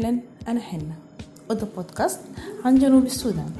[0.00, 0.18] وسهلا
[0.48, 0.96] أنا حنة.
[1.50, 2.20] وده بودكاست
[2.64, 3.50] عن جنوب السودان.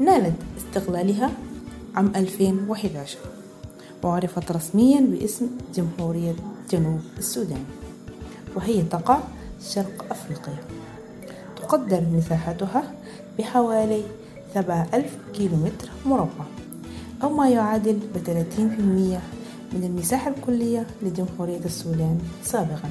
[0.00, 1.30] نالت استقلالها
[1.94, 3.18] عام 2011
[4.02, 6.34] وعرفت رسميا باسم جمهورية
[6.70, 7.64] جنوب السودان.
[8.56, 9.18] وهي تقع
[9.62, 10.58] شرق أفريقيا.
[11.56, 12.94] تقدر مساحتها
[13.38, 14.02] بحوالي
[14.54, 16.44] 7000 كيلومتر مربع.
[17.22, 18.18] أو ما يعادل في
[18.78, 19.20] المية
[19.72, 22.90] من المساحة الكلية لجمهورية السودان سابقا.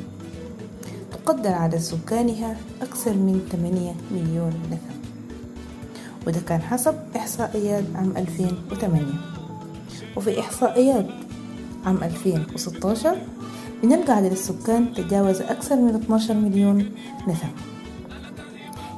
[1.27, 4.95] تقدر عدد سكانها أكثر من 8 مليون نفر.
[6.27, 9.05] وده كان حسب إحصائيات عام 2008
[10.17, 11.07] وفي إحصائيات
[11.85, 13.17] عام 2016
[13.83, 16.91] بنلقى عدد السكان تجاوز أكثر من 12 مليون
[17.27, 17.49] نفر.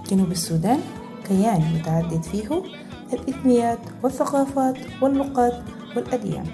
[0.09, 0.79] جنوب السودان
[1.27, 2.63] كيان متعدد فيه
[3.13, 5.63] الإثنيات والثقافات واللغات
[5.95, 6.45] والأديان.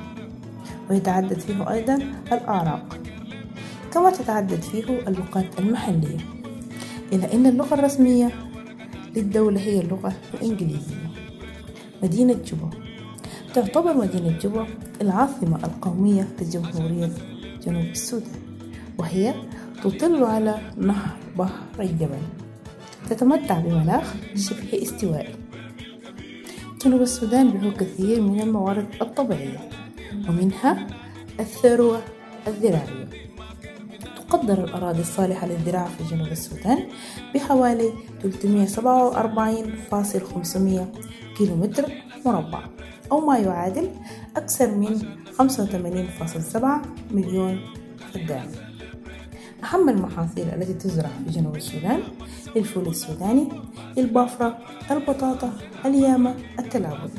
[0.89, 1.95] ويتعدد فيه أيضا
[2.31, 3.04] الأعراق.
[3.95, 6.17] كما تتعدد فيه اللغات المحلية.
[7.13, 8.31] إلى أن اللغة الرسمية
[9.15, 11.12] للدولة هي اللغة الإنجليزية.
[12.04, 12.70] مدينة جوبا
[13.54, 14.68] تعتبر مدينة جوبا
[15.02, 17.12] العاصمة القومية لجمهورية
[17.65, 18.41] جنوب السودان
[18.98, 19.34] وهي
[19.84, 22.21] تطل على نهر بحر الجبل
[23.09, 25.35] تتمتع بمناخ شبه استوائي.
[26.85, 29.70] جنوب السودان به كثير من الموارد الطبيعية
[30.30, 30.87] ومنها
[31.40, 32.02] الثروة
[32.48, 33.24] الزراعية.
[34.29, 36.79] تقدر الأراضي الصالحة للزراعة في جنوب السودان
[37.35, 38.27] بحوالي 347.500
[41.37, 41.85] كيلومتر
[42.26, 42.63] مربع
[43.12, 43.90] أو ما يعادل
[44.37, 44.99] أكثر من
[45.40, 46.65] 85.7
[47.12, 47.59] مليون
[48.13, 48.48] فدان.
[49.63, 51.99] أهم المحاصيل التي تزرع في جنوب السودان
[52.55, 53.48] الفول السوداني
[53.98, 54.57] البافرة
[54.91, 55.53] البطاطا
[55.85, 57.12] اليامة التلابط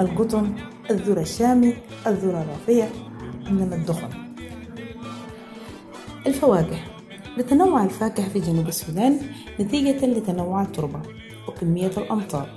[0.00, 0.52] القطن
[0.90, 1.74] الذرة الشامي
[2.06, 2.88] الذرة الرافية
[3.46, 4.29] عندنا الدخن.
[6.26, 6.78] الفواكه.
[7.36, 9.20] لتنوع الفاكهة في جنوب السودان
[9.60, 11.00] نتيجة لتنوع التربة
[11.48, 12.48] وكمية الأمطار.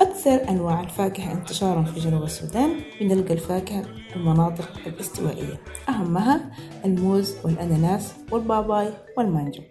[0.00, 5.60] أكثر أنواع الفاكهة انتشارا في جنوب السودان بنلقى الفاكهة في المناطق الاستوائية.
[5.88, 6.50] أهمها
[6.84, 9.62] الموز والأناناس والباباي والمانجو.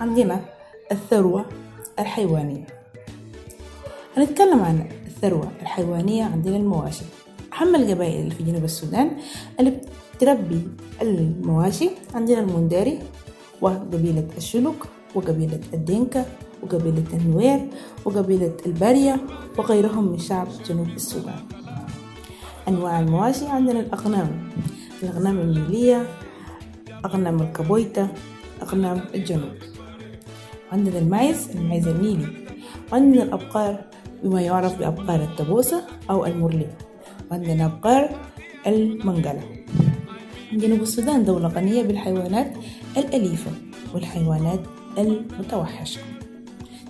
[0.00, 0.40] عندنا
[0.92, 1.44] الثروة
[1.98, 2.66] الحيوانية.
[4.16, 7.04] هنتكلم عن الثروة الحيوانية عندنا المواشي.
[7.54, 9.10] أهم القبائل اللي في جنوب السودان
[9.60, 9.80] اللي
[10.14, 10.62] بتربي
[11.02, 12.98] المواشي عندنا المنداري
[13.60, 16.24] وقبيلة الشلوك وقبيلة الدينكا
[16.62, 17.68] وقبيلة النوير
[18.04, 19.20] وقبيلة البارية
[19.58, 21.38] وغيرهم من شعب جنوب السودان.
[22.68, 24.50] أنواع المواشي عندنا الأغنام
[25.02, 26.06] الأغنام النيلية
[27.04, 28.08] أغنام الكابويتا
[28.62, 29.54] أغنام الجنوب.
[30.72, 32.26] عندنا الماعز الماعز النيلي
[32.92, 33.84] وعندنا الأبقار
[34.22, 36.66] بما يعرف بأبقار التبوسة أو المرلي
[37.34, 38.10] وعندنا أبقار
[38.66, 39.42] المنقلة
[40.52, 42.52] جنوب السودان دولة غنية بالحيوانات
[42.96, 43.50] الأليفة
[43.94, 44.60] والحيوانات
[44.98, 46.00] المتوحشة.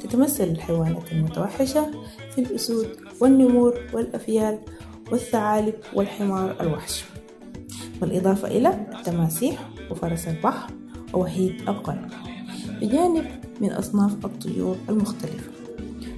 [0.00, 1.90] تتمثل الحيوانات المتوحشة
[2.34, 2.88] في الأسود
[3.20, 4.58] والنمور والأفيال
[5.12, 7.04] والثعالب والحمار الوحش.
[8.00, 10.70] بالإضافة إلى التماسيح وفرس البحر
[11.14, 12.08] ووهيد القرن
[12.80, 13.26] بجانب
[13.60, 15.50] من أصناف الطيور المختلفة.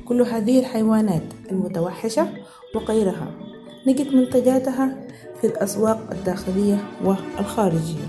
[0.04, 2.28] كل هذه الحيوانات المتوحشة
[2.74, 3.45] وغيرها
[3.86, 4.96] نجد منتجاتها
[5.40, 8.08] في الأسواق الداخلية والخارجية.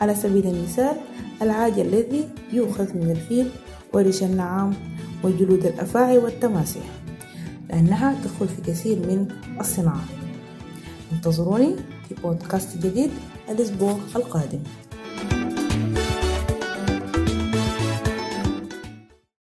[0.00, 0.96] على سبيل المثال
[1.42, 3.50] العاج الذي يؤخذ من الفيل
[3.92, 4.74] وريش النعام
[5.24, 6.84] وجلود الأفاعي والتماسيح
[7.70, 9.28] لأنها تدخل في كثير من
[9.60, 10.08] الصناعات
[11.12, 11.76] انتظروني
[12.08, 13.10] في بودكاست جديد
[13.50, 14.60] الأسبوع القادم.